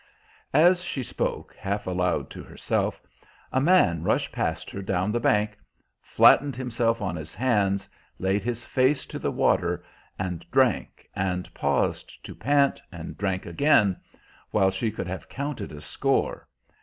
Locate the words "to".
2.31-2.41, 9.05-9.19, 12.25-12.33